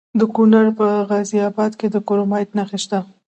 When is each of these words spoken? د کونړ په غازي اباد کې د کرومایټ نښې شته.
د 0.19 0.21
کونړ 0.35 0.65
په 0.79 0.87
غازي 1.09 1.39
اباد 1.49 1.71
کې 1.79 1.87
د 1.89 1.95
کرومایټ 2.07 2.49
نښې 2.57 2.79
شته. 2.83 2.99